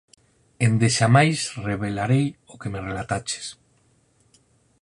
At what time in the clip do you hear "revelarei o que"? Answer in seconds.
1.69-2.71